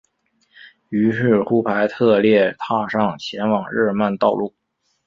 [0.89, 4.55] 于是乎腓特烈踏上前往日尔曼的道路。